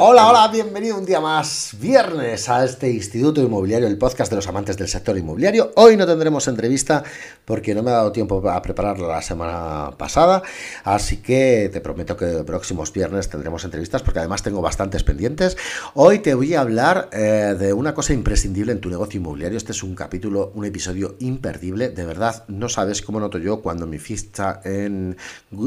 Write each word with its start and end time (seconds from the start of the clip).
Hola, 0.00 0.28
hola, 0.28 0.46
bienvenido 0.46 0.96
un 0.96 1.04
día 1.04 1.20
más, 1.20 1.74
viernes, 1.80 2.48
a 2.48 2.64
este 2.64 2.88
Instituto 2.88 3.42
Inmobiliario, 3.42 3.88
el 3.88 3.98
podcast 3.98 4.30
de 4.30 4.36
los 4.36 4.46
amantes 4.46 4.76
del 4.76 4.86
sector 4.86 5.18
inmobiliario. 5.18 5.72
Hoy 5.74 5.96
no 5.96 6.06
tendremos 6.06 6.46
entrevista 6.46 7.02
porque 7.44 7.74
no 7.74 7.82
me 7.82 7.90
ha 7.90 7.94
dado 7.94 8.12
tiempo 8.12 8.48
a 8.48 8.62
prepararla 8.62 9.08
la 9.08 9.22
semana 9.22 9.90
pasada, 9.98 10.44
así 10.84 11.16
que 11.16 11.68
te 11.72 11.80
prometo 11.80 12.16
que 12.16 12.44
próximos 12.44 12.92
viernes 12.92 13.28
tendremos 13.28 13.64
entrevistas 13.64 14.04
porque 14.04 14.20
además 14.20 14.44
tengo 14.44 14.62
bastantes 14.62 15.02
pendientes. 15.02 15.56
Hoy 15.94 16.20
te 16.20 16.32
voy 16.34 16.54
a 16.54 16.60
hablar 16.60 17.08
eh, 17.12 17.56
de 17.58 17.72
una 17.72 17.92
cosa 17.92 18.12
imprescindible 18.12 18.70
en 18.70 18.80
tu 18.80 18.90
negocio 18.90 19.18
inmobiliario. 19.18 19.58
Este 19.58 19.72
es 19.72 19.82
un 19.82 19.96
capítulo, 19.96 20.52
un 20.54 20.64
episodio 20.64 21.16
imperdible. 21.18 21.88
De 21.88 22.06
verdad, 22.06 22.44
no 22.46 22.68
sabes 22.68 23.02
cómo 23.02 23.18
noto 23.18 23.38
yo 23.38 23.62
cuando 23.62 23.84
mi 23.88 23.98
ficha 23.98 24.60
en 24.62 25.16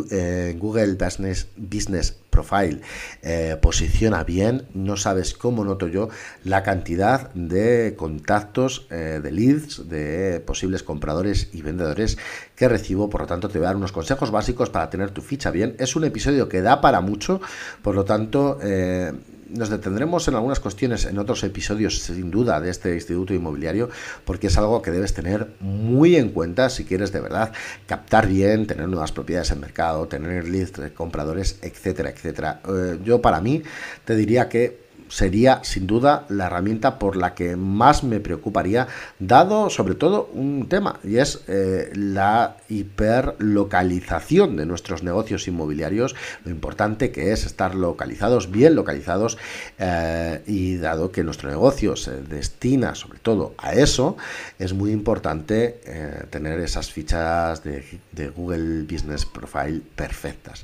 eh, 0.09 0.55
Google 0.57 0.93
Business, 0.93 1.47
Business 1.57 2.20
Profile 2.31 2.81
eh, 3.21 3.57
posiciona 3.61 4.23
bien, 4.23 4.65
no 4.73 4.97
sabes 4.97 5.33
cómo 5.33 5.63
noto 5.63 5.87
yo 5.87 6.09
la 6.43 6.63
cantidad 6.63 7.31
de 7.33 7.93
contactos, 7.97 8.87
eh, 8.89 9.19
de 9.21 9.31
leads, 9.31 9.89
de 9.89 10.39
posibles 10.39 10.81
compradores 10.81 11.49
y 11.51 11.61
vendedores 11.61 12.17
que 12.55 12.67
recibo. 12.67 13.09
Por 13.09 13.21
lo 13.21 13.27
tanto, 13.27 13.49
te 13.49 13.59
voy 13.59 13.65
a 13.65 13.69
dar 13.69 13.75
unos 13.75 13.91
consejos 13.91 14.31
básicos 14.31 14.69
para 14.69 14.89
tener 14.89 15.11
tu 15.11 15.21
ficha 15.21 15.51
bien. 15.51 15.75
Es 15.77 15.95
un 15.95 16.05
episodio 16.05 16.47
que 16.47 16.61
da 16.61 16.81
para 16.81 17.01
mucho, 17.01 17.41
por 17.83 17.93
lo 17.93 18.05
tanto... 18.05 18.57
Eh, 18.63 19.11
nos 19.53 19.69
detendremos 19.69 20.27
en 20.27 20.35
algunas 20.35 20.59
cuestiones 20.59 21.05
en 21.05 21.17
otros 21.17 21.43
episodios, 21.43 21.99
sin 21.99 22.31
duda, 22.31 22.59
de 22.59 22.69
este 22.69 22.93
instituto 22.93 23.33
inmobiliario, 23.33 23.89
porque 24.25 24.47
es 24.47 24.57
algo 24.57 24.81
que 24.81 24.91
debes 24.91 25.13
tener 25.13 25.53
muy 25.59 26.15
en 26.15 26.29
cuenta 26.29 26.69
si 26.69 26.85
quieres 26.85 27.11
de 27.11 27.21
verdad 27.21 27.51
captar 27.85 28.27
bien, 28.27 28.67
tener 28.67 28.87
nuevas 28.87 29.11
propiedades 29.11 29.51
en 29.51 29.59
mercado, 29.59 30.07
tener 30.07 30.47
leads 30.47 30.73
de 30.73 30.93
compradores, 30.93 31.59
etcétera, 31.61 32.09
etcétera. 32.09 32.61
Eh, 32.67 32.99
yo 33.03 33.21
para 33.21 33.41
mí 33.41 33.63
te 34.05 34.15
diría 34.15 34.49
que 34.49 34.80
sería 35.11 35.59
sin 35.63 35.87
duda 35.87 36.25
la 36.29 36.47
herramienta 36.47 36.97
por 36.97 37.17
la 37.17 37.35
que 37.35 37.55
más 37.55 38.03
me 38.03 38.19
preocuparía, 38.19 38.87
dado 39.19 39.69
sobre 39.69 39.95
todo 39.95 40.29
un 40.33 40.67
tema, 40.69 40.99
y 41.03 41.17
es 41.17 41.41
eh, 41.47 41.91
la 41.93 42.55
hiperlocalización 42.69 44.55
de 44.55 44.65
nuestros 44.65 45.03
negocios 45.03 45.47
inmobiliarios, 45.47 46.15
lo 46.45 46.51
importante 46.51 47.11
que 47.11 47.33
es 47.33 47.45
estar 47.45 47.75
localizados, 47.75 48.49
bien 48.51 48.75
localizados, 48.75 49.37
eh, 49.77 50.41
y 50.47 50.77
dado 50.77 51.11
que 51.11 51.23
nuestro 51.23 51.49
negocio 51.49 51.95
se 51.95 52.21
destina 52.21 52.95
sobre 52.95 53.19
todo 53.19 53.53
a 53.57 53.73
eso, 53.73 54.15
es 54.59 54.73
muy 54.73 54.91
importante 54.91 55.81
eh, 55.85 56.23
tener 56.29 56.59
esas 56.61 56.91
fichas 56.91 57.63
de, 57.63 57.83
de 58.13 58.29
Google 58.29 58.83
Business 58.83 59.25
Profile 59.25 59.81
perfectas. 59.95 60.63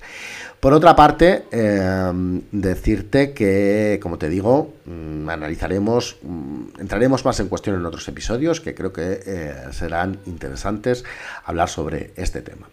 Por 0.59 0.73
otra 0.73 0.95
parte, 0.95 1.43
decirte 2.51 3.33
que, 3.33 3.99
como 4.01 4.17
te 4.17 4.27
digo, 4.27 4.36
digo, 4.37 4.75
mm, 4.85 5.27
analizaremos, 5.29 6.17
mm, 6.21 6.79
entraremos 6.79 7.25
más 7.25 7.39
en 7.39 7.47
cuestión 7.47 7.75
en 7.75 7.85
otros 7.87 8.07
episodios 8.07 8.61
que 8.61 8.75
creo 8.75 8.93
que 8.93 9.19
eh, 9.25 9.53
serán 9.71 10.19
interesantes 10.27 11.03
hablar 11.43 11.69
sobre 11.69 12.11
este 12.15 12.43
tema. 12.43 12.67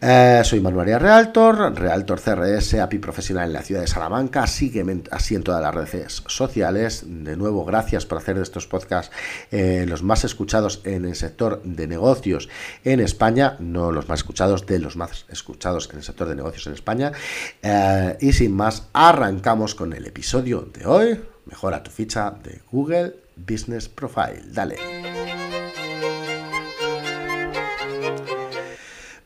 Eh, 0.00 0.42
soy 0.44 0.60
Manuel 0.60 1.00
Realtor, 1.00 1.74
Realtor 1.74 2.20
CRS, 2.20 2.80
API 2.80 2.98
profesional 2.98 3.46
en 3.46 3.52
la 3.52 3.62
ciudad 3.62 3.80
de 3.80 3.86
Salamanca, 3.86 4.46
sígueme 4.46 5.02
así 5.10 5.34
en 5.34 5.42
todas 5.42 5.62
las 5.62 5.74
redes 5.74 6.22
sociales. 6.26 7.04
De 7.06 7.36
nuevo, 7.36 7.64
gracias 7.64 8.04
por 8.04 8.18
hacer 8.18 8.36
de 8.36 8.42
estos 8.42 8.66
podcasts 8.66 9.14
eh, 9.50 9.86
los 9.88 10.02
más 10.02 10.24
escuchados 10.24 10.80
en 10.84 11.04
el 11.04 11.14
sector 11.14 11.62
de 11.62 11.86
negocios 11.86 12.48
en 12.84 13.00
España, 13.00 13.56
no 13.60 13.92
los 13.92 14.08
más 14.08 14.20
escuchados, 14.20 14.66
de 14.66 14.78
los 14.78 14.96
más 14.96 15.24
escuchados 15.28 15.88
en 15.90 15.98
el 15.98 16.02
sector 16.02 16.28
de 16.28 16.36
negocios 16.36 16.66
en 16.66 16.74
España. 16.74 17.12
Eh, 17.62 18.16
y 18.20 18.32
sin 18.32 18.54
más, 18.54 18.88
arrancamos 18.92 19.74
con 19.74 19.92
el 19.92 20.06
episodio 20.06 20.68
de 20.72 20.86
hoy. 20.86 21.20
Mejora 21.46 21.82
tu 21.82 21.90
ficha 21.90 22.30
de 22.42 22.60
Google 22.70 23.14
Business 23.36 23.88
Profile. 23.88 24.42
Dale. 24.46 25.13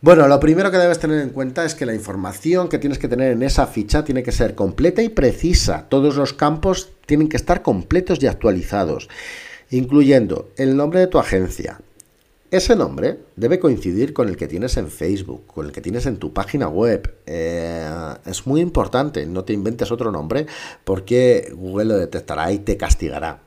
Bueno, 0.01 0.29
lo 0.29 0.39
primero 0.39 0.71
que 0.71 0.77
debes 0.77 1.01
tener 1.01 1.21
en 1.21 1.31
cuenta 1.31 1.65
es 1.65 1.75
que 1.75 1.85
la 1.85 1.93
información 1.93 2.69
que 2.69 2.79
tienes 2.79 3.01
que 3.01 3.09
tener 3.09 3.33
en 3.33 3.43
esa 3.43 3.67
ficha 3.67 4.05
tiene 4.05 4.23
que 4.23 4.31
ser 4.31 4.55
completa 4.55 5.03
y 5.03 5.09
precisa. 5.09 5.87
Todos 5.89 6.15
los 6.15 6.33
campos 6.33 6.91
tienen 7.05 7.29
que 7.29 7.37
estar 7.37 7.63
completos 7.63 8.23
y 8.23 8.29
actualizados, 8.29 9.09
incluyendo 9.71 10.51
el 10.57 10.77
nombre 10.77 11.01
de 11.01 11.09
tu 11.09 11.19
agencia. 11.19 11.81
Ese 12.53 12.77
nombre 12.77 13.19
debe 13.35 13.59
coincidir 13.59 14.13
con 14.13 14.29
el 14.29 14.37
que 14.37 14.47
tienes 14.47 14.77
en 14.77 14.89
Facebook, 14.89 15.49
con 15.49 15.67
el 15.67 15.73
que 15.73 15.81
tienes 15.81 16.07
en 16.07 16.19
tu 16.19 16.33
página 16.33 16.69
web. 16.69 17.17
Eh, 17.27 18.15
es 18.25 18.47
muy 18.47 18.61
importante, 18.61 19.27
no 19.27 19.43
te 19.43 19.53
inventes 19.53 19.91
otro 19.91 20.13
nombre 20.13 20.47
porque 20.85 21.53
Google 21.57 21.87
lo 21.87 21.99
detectará 21.99 22.53
y 22.53 22.61
te 22.61 22.77
castigará. 22.77 23.41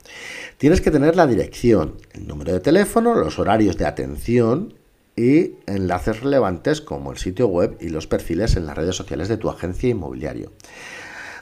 Tienes 0.57 0.81
que 0.81 0.91
tener 0.91 1.15
la 1.15 1.27
dirección, 1.27 1.95
el 2.11 2.27
número 2.27 2.51
de 2.51 2.59
teléfono, 2.59 3.15
los 3.15 3.39
horarios 3.39 3.77
de 3.77 3.85
atención, 3.85 4.80
y 5.15 5.55
enlaces 5.67 6.21
relevantes 6.21 6.81
como 6.81 7.11
el 7.11 7.17
sitio 7.17 7.47
web 7.47 7.77
y 7.79 7.89
los 7.89 8.07
perfiles 8.07 8.55
en 8.55 8.65
las 8.65 8.77
redes 8.77 8.95
sociales 8.95 9.27
de 9.27 9.37
tu 9.37 9.49
agencia 9.49 9.89
inmobiliario. 9.89 10.51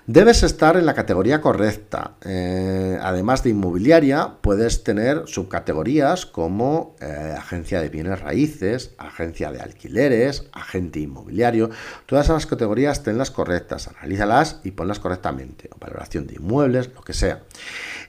Debes 0.08 0.42
estar 0.42 0.76
en 0.76 0.88
la 0.88 0.96
categoría 0.96 1.40
correcta. 1.40 2.16
Eh, 2.26 2.98
además 3.02 3.44
de 3.44 3.52
inmobiliaria, 3.52 4.38
puedes 4.42 4.84
tener 4.84 5.24
subcategorías 5.28 6.26
como 6.26 6.96
eh, 7.00 7.36
agencia 7.38 7.80
de 7.80 7.90
bienes 7.90 8.20
raíces, 8.20 8.96
agencia 8.98 9.52
de 9.52 9.60
alquileres, 9.60 10.46
agente 10.52 11.00
inmobiliario. 11.00 11.70
Todas 12.08 12.26
esas 12.26 12.48
categorías 12.48 13.04
tenlas 13.04 13.30
correctas, 13.30 13.88
analízalas 13.88 14.62
y 14.64 14.72
ponlas 14.72 15.00
correctamente. 15.00 15.70
valoración 15.80 16.26
de 16.26 16.36
inmuebles, 16.36 16.90
lo 16.96 17.02
que 17.02 17.14
sea. 17.14 17.44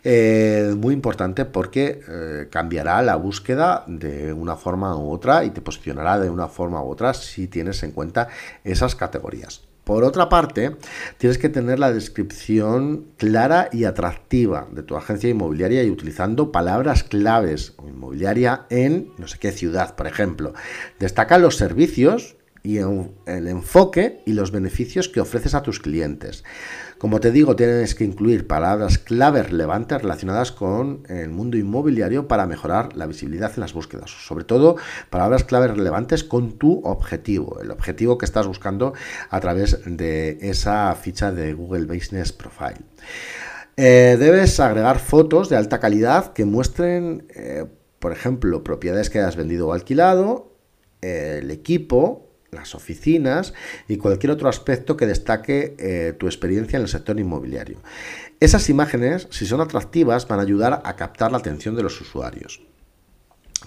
Eh, 0.03 0.75
muy 0.79 0.95
importante 0.95 1.45
porque 1.45 2.49
cambiará 2.51 3.03
la 3.03 3.17
búsqueda 3.17 3.85
de 3.87 4.33
una 4.33 4.57
forma 4.57 4.97
u 4.97 5.11
otra 5.11 5.45
y 5.45 5.51
te 5.51 5.61
posicionará 5.61 6.19
de 6.19 6.31
una 6.31 6.49
forma 6.49 6.83
u 6.83 6.89
otra 6.89 7.13
si 7.13 7.47
tienes 7.47 7.83
en 7.83 7.93
cuenta 7.93 8.29
esas 8.65 8.95
categorías. 8.95 9.70
Por 9.85 10.05
otra 10.05 10.29
parte, 10.29 10.77
tienes 11.19 11.39
que 11.39 11.49
tener 11.49 11.79
la 11.79 11.93
descripción 11.93 13.07
clara 13.17 13.69
y 13.73 13.85
atractiva 13.85 14.69
de 14.71 14.83
tu 14.83 14.97
agencia 14.97 15.31
inmobiliaria 15.31 15.83
y 15.83 15.91
utilizando 15.91 16.53
palabras 16.53 17.03
claves 17.03 17.75
inmobiliaria 17.87 18.67
en 18.71 19.13
no 19.19 19.27
sé 19.27 19.39
qué 19.39 19.53
ciudad, 19.53 19.97
por 19.97 20.07
ejemplo. 20.07 20.55
Destaca 20.99 21.39
los 21.39 21.57
servicios 21.57 22.37
y 22.63 22.79
el 22.79 23.49
enfoque 23.49 24.23
y 24.27 24.33
los 24.33 24.51
beneficios 24.51 25.09
que 25.09 25.21
ofreces 25.21 25.55
a 25.55 25.63
tus 25.63 25.81
clientes. 25.81 26.45
Como 26.99 27.19
te 27.19 27.31
digo, 27.31 27.57
tienes 27.57 27.95
que 27.95 28.05
incluir 28.05 28.47
palabras 28.47 28.99
clave 28.99 29.43
relevantes 29.43 30.03
relacionadas 30.03 30.53
con 30.53 31.03
el 31.09 31.31
mundo 31.31 31.57
inmobiliario 31.57 32.29
para 32.29 32.47
mejorar 32.47 32.95
la 32.95 33.07
visibilidad 33.07 33.51
en 33.55 33.61
las 33.61 33.73
búsquedas. 33.73 34.11
Sobre 34.11 34.45
todo, 34.45 34.77
palabras 35.09 35.45
clave 35.45 35.69
relevantes 35.69 36.25
con 36.25 36.59
tu 36.59 36.83
objetivo, 36.85 37.59
el 37.63 37.71
objetivo 37.71 38.19
que 38.19 38.27
estás 38.27 38.47
buscando 38.47 38.93
a 39.31 39.41
través 39.41 39.81
de 39.87 40.37
esa 40.43 40.95
ficha 40.95 41.33
de 41.33 41.55
Google 41.55 41.87
Business 41.87 42.33
Profile. 42.33 42.85
Eh, 43.79 44.19
debes 44.19 44.61
agregar 44.61 44.99
fotos 44.99 45.49
de 45.49 45.57
alta 45.57 45.81
calidad 45.81 46.35
que 46.35 46.45
muestren, 46.45 47.27
eh, 47.35 47.65
por 47.99 48.13
ejemplo, 48.13 48.63
propiedades 48.63 49.09
que 49.09 49.21
hayas 49.21 49.37
vendido 49.37 49.69
o 49.69 49.73
alquilado, 49.73 50.53
el 51.01 51.51
equipo, 51.51 52.30
las 52.51 52.75
oficinas 52.75 53.55
y 53.89 53.97
cualquier 53.97 54.33
otro 54.33 54.49
aspecto 54.49 54.97
que 54.97 55.07
destaque 55.07 55.75
eh, 55.79 56.15
tu 56.19 56.27
experiencia 56.27 56.77
en 56.77 56.83
el 56.83 56.89
sector 56.89 57.19
inmobiliario. 57.19 57.79
Esas 58.41 58.69
imágenes, 58.71 59.29
si 59.31 59.47
son 59.47 59.61
atractivas, 59.61 60.27
van 60.27 60.41
a 60.41 60.43
ayudar 60.43 60.83
a 60.85 60.97
captar 60.97 61.31
la 61.33 61.39
atención 61.39 61.77
de 61.77 61.83
los 61.83 62.01
usuarios. 62.01 62.61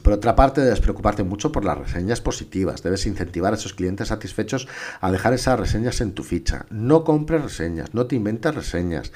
Por 0.03 0.13
otra 0.13 0.35
parte, 0.35 0.61
debes 0.61 0.81
preocuparte 0.81 1.23
mucho 1.23 1.53
por 1.53 1.63
las 1.63 1.77
reseñas 1.77 2.19
positivas. 2.19 2.83
Debes 2.83 3.05
incentivar 3.05 3.53
a 3.53 3.55
esos 3.55 3.73
clientes 3.73 4.09
satisfechos 4.09 4.67
a 4.99 5.11
dejar 5.11 5.33
esas 5.33 5.57
reseñas 5.57 6.01
en 6.01 6.11
tu 6.11 6.23
ficha. 6.23 6.65
No 6.69 7.05
compres 7.05 7.41
reseñas, 7.41 7.93
no 7.93 8.05
te 8.05 8.17
inventes 8.17 8.53
reseñas. 8.53 9.13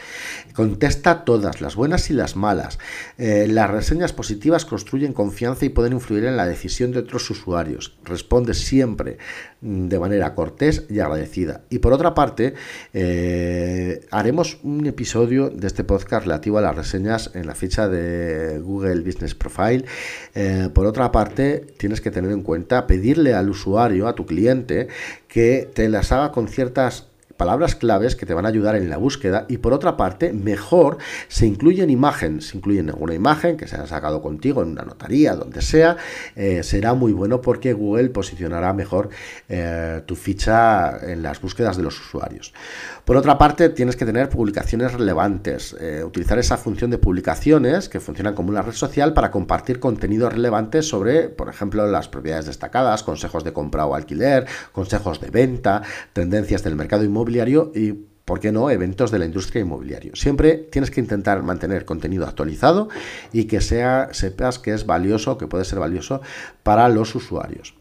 Contesta 0.54 1.26
todas, 1.26 1.60
las 1.60 1.76
buenas 1.76 2.10
y 2.10 2.14
las 2.14 2.38
malas. 2.38 2.80
Eh, 3.18 3.48
las 3.50 3.70
reseñas 3.70 4.14
positivas 4.14 4.64
construyen 4.64 5.12
confianza 5.12 5.66
y 5.66 5.70
pueden 5.70 5.92
influir 5.92 6.24
en 6.24 6.38
la 6.38 6.48
decisión 6.48 6.94
de 6.94 7.00
otros 7.00 7.30
usuarios. 7.30 7.98
Responde 8.06 8.54
siempre 8.54 9.18
mm, 9.60 9.90
de 9.90 10.00
manera 10.00 10.36
cortés 10.36 10.86
y 10.90 11.00
agradecida. 11.00 11.64
Y 11.70 11.80
por 11.80 11.92
otra 11.92 12.14
parte, 12.14 12.54
eh, 12.94 14.06
haremos 14.10 14.60
un 14.64 14.86
episodio 14.86 15.50
de 15.50 15.68
este 15.68 15.84
podcast 15.84 16.26
relativo 16.26 16.60
a 16.60 16.62
las 16.62 16.76
reseñas 16.78 17.32
en 17.34 17.46
la 17.46 17.56
ficha 17.56 17.90
de 17.90 18.60
Google 18.60 19.02
Business 19.02 19.36
Profile. 19.36 19.84
Eh, 20.34 20.70
por 20.78 20.86
otra 20.86 21.12
parte, 21.12 21.66
tienes 21.78 22.02
que 22.02 22.12
tener 22.12 22.30
en 22.30 22.44
cuenta 22.44 22.86
pedirle 22.86 23.34
al 23.34 23.50
usuario, 23.50 24.08
a 24.08 24.14
tu 24.14 24.28
cliente, 24.28 24.90
que 25.28 25.68
te 25.74 25.90
las 25.90 26.12
haga 26.12 26.32
con 26.32 26.48
ciertas 26.48 27.08
palabras 27.38 27.76
claves 27.76 28.16
que 28.16 28.26
te 28.26 28.34
van 28.34 28.46
a 28.46 28.50
ayudar 28.50 28.76
en 28.76 28.90
la 28.90 28.98
búsqueda 28.98 29.46
y 29.48 29.58
por 29.58 29.74
otra 29.74 29.96
parte, 29.96 30.34
mejor 30.34 30.98
se 31.28 31.46
incluyen 31.46 31.90
imágenes, 31.90 32.48
se 32.48 32.58
incluyen 32.58 32.90
alguna 32.90 33.14
imagen 33.14 33.58
que 33.58 33.68
se 33.68 33.76
haya 33.76 33.88
sacado 33.88 34.22
contigo 34.22 34.64
en 34.64 34.70
una 34.70 34.84
notaría, 34.84 35.36
donde 35.36 35.62
sea, 35.62 35.98
eh, 36.36 36.64
será 36.64 36.96
muy 36.96 37.14
bueno 37.14 37.40
porque 37.40 37.74
Google 37.74 38.10
posicionará 38.10 38.74
mejor 38.74 39.10
eh, 39.48 40.02
tu 40.06 40.16
ficha 40.16 40.98
en 41.12 41.22
las 41.22 41.40
búsquedas 41.40 41.78
de 41.78 41.84
los 41.84 42.00
usuarios. 42.00 42.54
Por 43.06 43.16
otra 43.16 43.38
parte, 43.38 43.70
tienes 43.70 43.96
que 43.96 44.06
tener 44.06 44.30
publicaciones 44.30 44.94
relevantes, 44.94 45.76
eh, 45.80 46.04
utilizar 46.04 46.40
esa 46.40 46.58
función 46.58 46.92
de 46.92 46.98
publicaciones 46.98 47.88
que 47.88 48.00
funcionan 48.00 48.34
como 48.34 48.50
una 48.50 48.62
red 48.62 48.74
social 48.74 49.14
para 49.14 49.32
compartir 49.32 49.80
contenido 49.80 50.30
relevante 50.30 50.82
sobre, 50.82 51.30
por 51.30 51.50
ejemplo, 51.50 51.86
las 51.88 52.08
propiedades 52.10 52.48
destacadas, 52.48 53.04
consejos 53.04 53.44
de 53.44 53.54
compra 53.54 53.86
o 53.86 53.96
alquiler, 53.96 54.48
consejos 54.72 55.22
de 55.22 55.30
venta, 55.30 55.84
tendencias 56.14 56.64
del 56.64 56.76
mercado 56.76 57.04
inmobiliario 57.04 57.27
y 57.76 57.94
¿por 58.28 58.42
qué 58.42 58.52
no?, 58.52 58.70
eventos 58.70 59.10
de 59.10 59.20
la 59.20 59.26
industria 59.26 59.62
inmobiliaria. 59.62 60.12
Siempre 60.14 60.58
tienes 60.70 60.92
que 60.92 61.00
intentar 61.00 61.44
mantener 61.44 61.86
contenido 61.86 62.26
actualizado 62.26 62.90
y 63.32 63.46
que 63.46 63.62
sea, 63.62 64.10
sepas 64.12 64.60
que 64.60 64.74
es 64.74 64.86
valioso, 64.86 65.38
que 65.38 65.48
puede 65.48 65.64
ser 65.64 65.80
valioso 65.80 66.22
para 66.62 66.90
los 66.90 67.16
usuarios. 67.16 67.74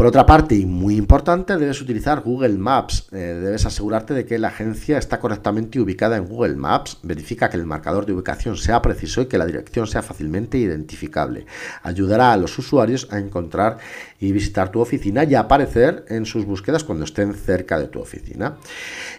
Por 0.00 0.06
otra 0.06 0.24
parte, 0.24 0.54
y 0.54 0.64
muy 0.64 0.96
importante, 0.96 1.58
debes 1.58 1.82
utilizar 1.82 2.22
Google 2.22 2.56
Maps. 2.56 3.06
Eh, 3.12 3.16
debes 3.16 3.66
asegurarte 3.66 4.14
de 4.14 4.24
que 4.24 4.38
la 4.38 4.48
agencia 4.48 4.96
está 4.96 5.20
correctamente 5.20 5.78
ubicada 5.78 6.16
en 6.16 6.24
Google 6.24 6.56
Maps. 6.56 6.96
Verifica 7.02 7.50
que 7.50 7.58
el 7.58 7.66
marcador 7.66 8.06
de 8.06 8.14
ubicación 8.14 8.56
sea 8.56 8.80
preciso 8.80 9.20
y 9.20 9.26
que 9.26 9.36
la 9.36 9.44
dirección 9.44 9.86
sea 9.86 10.00
fácilmente 10.00 10.56
identificable. 10.56 11.44
Ayudará 11.82 12.32
a 12.32 12.38
los 12.38 12.58
usuarios 12.58 13.08
a 13.10 13.18
encontrar 13.18 13.76
y 14.18 14.32
visitar 14.32 14.70
tu 14.70 14.80
oficina 14.80 15.24
y 15.24 15.34
aparecer 15.34 16.06
en 16.08 16.24
sus 16.24 16.46
búsquedas 16.46 16.82
cuando 16.82 17.04
estén 17.04 17.34
cerca 17.34 17.78
de 17.78 17.88
tu 17.88 18.00
oficina. 18.00 18.56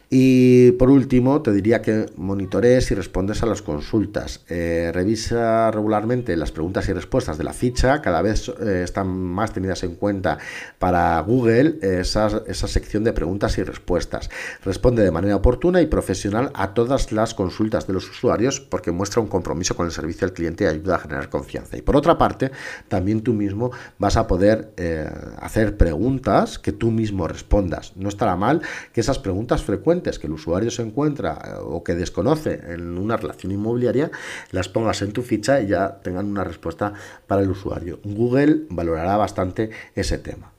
Y 0.09 0.71
por 0.73 0.89
último, 0.89 1.41
te 1.41 1.53
diría 1.53 1.81
que 1.81 2.07
monitorees 2.17 2.91
y 2.91 2.95
respondes 2.95 3.43
a 3.43 3.45
las 3.45 3.61
consultas. 3.61 4.41
Eh, 4.49 4.91
revisa 4.93 5.71
regularmente 5.71 6.35
las 6.35 6.51
preguntas 6.51 6.89
y 6.89 6.93
respuestas 6.93 7.37
de 7.37 7.43
la 7.43 7.53
ficha. 7.53 8.01
Cada 8.01 8.21
vez 8.21 8.49
eh, 8.49 8.81
están 8.83 9.07
más 9.07 9.53
tenidas 9.53 9.83
en 9.83 9.95
cuenta 9.95 10.39
para 10.79 11.19
Google 11.21 11.77
esa, 11.81 12.44
esa 12.47 12.68
sección 12.68 13.03
de 13.03 13.13
preguntas 13.13 13.57
y 13.57 13.63
respuestas. 13.63 14.29
Responde 14.63 15.03
de 15.03 15.12
manera 15.12 15.35
oportuna 15.35 15.81
y 15.81 15.88
profesional 15.88 16.51
a 16.53 16.73
todas 16.73 17.12
las 17.12 17.33
consultas 17.33 17.88
de 17.88 17.94
los 17.94 18.09
usuarios 18.09 18.59
porque 18.59 18.91
muestra 18.91 19.21
un 19.21 19.27
compromiso 19.27 19.75
con 19.75 19.85
el 19.85 19.91
servicio 19.91 20.25
al 20.25 20.33
cliente 20.33 20.63
y 20.63 20.68
ayuda 20.68 20.95
a 20.95 21.00
generar 21.00 21.29
confianza. 21.29 21.77
Y 21.77 21.81
por 21.81 21.95
otra 21.95 22.18
parte, 22.18 22.51
también 22.88 23.21
tú 23.21 23.33
mismo 23.33 23.71
vas 23.97 24.18
a 24.18 24.27
poder 24.27 24.73
eh, 24.77 25.09
hacer 25.39 25.77
preguntas 25.77 26.59
que 26.59 26.71
tú 26.71 26.91
mismo 26.91 27.27
respondas. 27.27 27.94
No 27.95 28.09
estará 28.09 28.35
mal 28.35 28.62
que 28.94 29.01
esas 29.01 29.19
preguntas 29.19 29.63
frecuentes 29.63 30.19
que 30.19 30.27
el 30.27 30.33
usuario 30.33 30.71
se 30.71 30.81
encuentra 30.81 31.39
eh, 31.45 31.51
o 31.59 31.83
que 31.83 31.95
desconoce 31.95 32.59
en 32.67 32.97
una 32.97 33.17
relación 33.17 33.51
inmobiliaria, 33.51 34.12
las 34.51 34.69
pongas 34.69 35.01
en 35.01 35.13
tu 35.13 35.21
ficha 35.21 35.62
y 35.62 35.67
ya 35.67 36.01
tengan 36.01 36.27
una 36.27 36.44
respuesta 36.44 36.94
para 37.27 37.41
el 37.41 37.50
usuario. 37.50 38.00
Google 38.03 38.63
valorará 38.69 39.17
bastante 39.17 39.71
ese 39.95 40.17
tema. 40.17 40.51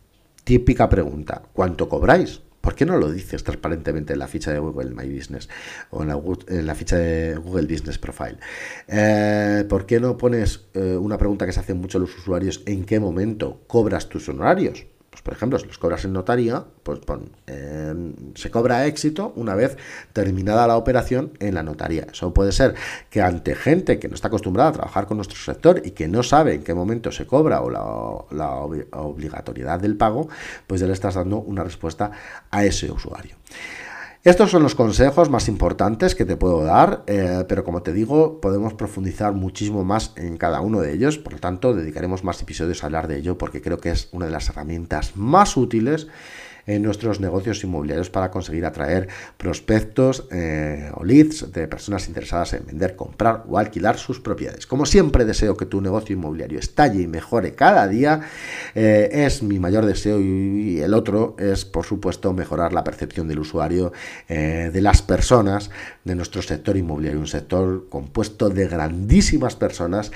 Típica 0.45 0.89
pregunta, 0.89 1.43
¿cuánto 1.53 1.89
cobráis? 1.89 2.41
¿Por 2.61 2.75
qué 2.75 2.85
no 2.85 2.97
lo 2.97 3.11
dices 3.11 3.43
transparentemente 3.43 4.13
en 4.13 4.21
la 4.21 4.29
ficha 4.29 4.53
de 4.53 4.59
Google 4.59 4.91
My 4.91 5.09
Business 5.09 5.49
o 5.91 6.03
en 6.03 6.67
la, 6.67 6.75
ficha 6.77 6.97
de 6.97 7.37
Google 7.37 7.67
Business 7.67 7.99
Profile? 7.99 8.39
Eh, 8.87 9.65
¿Por 9.69 9.87
qué 9.87 9.99
no 9.99 10.17
pones 10.17 10.67
eh, 10.75 10.97
una 10.97 11.19
pregunta 11.19 11.47
que 11.47 11.53
se 11.53 11.61
hacen 11.61 11.81
mucho 11.81 11.99
los 11.99 12.17
usuarios? 12.17 12.63
¿En 12.67 12.85
qué 12.85 13.01
momento 13.01 13.63
cobras 13.67 14.09
tus 14.09 14.29
honorarios? 14.29 14.87
Pues 15.13 15.21
por 15.21 15.35
ejemplo, 15.35 15.59
si 15.59 15.67
los 15.67 15.77
cobras 15.77 16.07
en 16.07 16.15
notaría, 16.15 16.65
pues 16.83 17.01
se 18.35 18.51
cobra 18.51 18.87
éxito 18.87 19.35
una 19.37 19.55
vez 19.55 19.77
terminada 20.15 20.67
la 20.67 20.79
operación 20.79 21.33
en 21.39 21.55
la 21.55 21.63
notaría. 21.63 22.07
Eso 22.11 22.33
puede 22.33 22.51
ser 22.51 22.75
que 23.11 23.21
ante 23.21 23.55
gente 23.55 23.99
que 23.99 24.09
no 24.09 24.15
está 24.15 24.29
acostumbrada 24.29 24.71
a 24.71 24.73
trabajar 24.73 25.07
con 25.07 25.19
nuestro 25.19 25.37
sector 25.37 25.83
y 25.85 25.91
que 25.91 26.09
no 26.09 26.23
sabe 26.23 26.55
en 26.55 26.65
qué 26.65 26.73
momento 26.73 27.13
se 27.13 27.27
cobra 27.27 27.61
o 27.61 27.69
la, 28.31 28.55
obligatoriedad 28.55 29.79
del 29.79 29.99
pago, 29.99 30.31
pues 30.67 30.81
ya 30.81 30.87
le 30.87 30.95
estás 30.95 31.17
dando 31.17 31.41
una 31.41 31.63
respuesta 31.63 32.11
a 32.51 32.65
ese 32.65 32.91
usuario. 32.91 33.37
Estos 34.25 34.53
son 34.53 34.63
los 34.63 34.77
consejos 34.77 35.31
más 35.31 35.49
importantes 35.49 36.15
que 36.15 36.25
te 36.25 36.37
puedo 36.37 36.63
dar, 36.63 37.03
eh, 37.09 37.45
pero 37.49 37.65
como 37.65 37.83
te 37.83 37.93
digo, 37.93 38.41
podemos 38.41 38.73
profundizar 38.73 39.33
muchísimo 39.33 39.83
más 39.83 40.13
en 40.15 40.37
cada 40.37 40.61
uno 40.61 40.81
de 40.81 40.93
ellos, 40.93 41.19
por 41.19 41.33
lo 41.33 41.41
tanto, 41.41 41.75
dedicaremos 41.75 42.23
más 42.23 42.41
episodios 42.41 42.85
a 42.85 42.87
hablar 42.87 43.09
de 43.09 43.19
ello 43.19 43.37
porque 43.37 43.61
creo 43.61 43.79
que 43.79 43.91
es 43.91 44.09
una 44.13 44.27
de 44.27 44.31
las 44.31 44.49
herramientas 44.49 45.17
más 45.17 45.57
útiles 45.57 46.07
en 46.67 46.83
nuestros 46.83 47.21
negocios 47.21 47.63
inmobiliarios 47.65 48.11
para 48.11 48.31
conseguir 48.31 48.65
atraer 48.65 49.09
prospectos 49.37 50.27
eh, 50.31 50.91
o 50.95 51.05
leads 51.05 51.53
de 51.53 51.69
personas 51.69 52.09
interesadas 52.09 52.55
en 52.55 52.67
vender, 52.67 52.97
comprar 52.97 53.45
o 53.49 53.59
alquilar 53.59 53.99
sus 53.99 54.21
propiedades. 54.21 54.67
Como 54.67 54.87
siempre 54.87 55.25
deseo 55.25 55.57
que 55.57 55.67
tu 55.67 55.81
negocio 55.81 56.15
inmobiliario 56.15 56.59
estalle 56.59 57.03
y 57.03 57.07
mejore 57.07 57.55
cada 57.55 57.89
día, 57.89 58.21
eh, 58.75 59.09
es 59.13 59.43
mi 59.43 59.59
mayor 59.59 59.87
deseo 59.87 60.21
y, 60.21 60.81
el 60.83 60.95
otro 60.95 61.37
es 61.39 61.65
por 61.65 61.85
supuesto 61.85 62.33
mejorar 62.33 62.73
la 62.73 62.83
percepción 62.83 63.29
del 63.29 63.39
usuario, 63.39 63.93
eh, 64.29 64.71
de 64.73 64.81
las 64.81 65.03
personas, 65.03 65.71
de 66.05 66.15
nuestro 66.15 66.43
sector 66.43 66.77
inmobiliario, 66.77 67.21
un 67.21 67.27
sector 67.27 67.89
compuesto 67.89 68.49
de 68.49 68.67
grandísimas 68.67 69.55
personas 69.55 70.11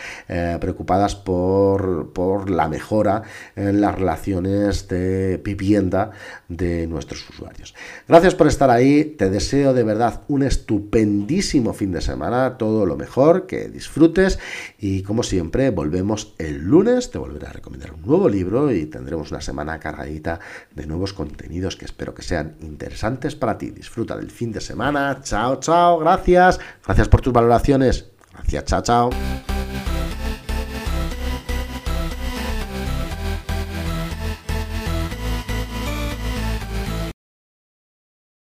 preocupadas 0.61 1.15
por, 1.15 2.13
por 2.13 2.51
la 2.51 2.69
mejora 2.69 3.23
en 3.55 3.81
las 3.81 3.95
relaciones 3.95 4.89
de 4.89 5.41
vivienda 5.45 6.11
de 6.49 6.87
nuestros 6.87 7.29
usuarios. 7.29 7.75
Gracias 8.07 8.35
por 8.35 8.47
estar 8.47 8.71
ahí, 8.71 9.05
te 9.05 9.31
deseo 9.31 9.75
de 9.75 9.83
verdad 9.83 10.23
un 10.29 10.43
estupendísimo 10.43 11.73
fin 11.73 11.93
de 11.93 12.01
semana, 12.01 12.57
todo 12.57 12.87
lo 12.87 12.97
mejor, 12.97 13.47
que 13.47 13.69
disfrutes 13.69 14.39
y 14.79 15.03
como 15.03 15.23
siempre 15.23 15.71
volvemos 15.71 16.35
el 16.39 16.59
lunes, 16.59 17.11
te 17.11 17.19
volveré 17.19 17.47
a 17.47 17.53
recomendar 17.53 17.93
un 17.93 18.03
nuevo 18.03 18.29
libro 18.29 18.73
y 18.73 18.87
tendremos 18.87 19.31
una 19.31 19.41
semana 19.41 19.81
cargadita 19.81 20.41
de 20.75 20.87
nuevos 20.87 21.13
contenidos 21.13 21.77
que 21.77 21.85
espero 21.85 22.15
que 22.15 22.23
sean 22.23 22.57
interesantes 22.61 23.35
para 23.35 23.59
ti. 23.59 23.71
Disfruta 23.71 24.17
del 24.17 24.31
fin 24.31 24.53
de 24.53 24.61
semana, 24.61 25.21
chao, 25.23 25.59
chao, 25.61 25.99
gracias, 25.99 26.61
gracias 26.85 27.09
por 27.09 27.21
tus 27.21 27.33
valoraciones, 27.33 28.07
gracias, 28.33 28.65
chao, 28.65 28.83
chao. 28.83 29.36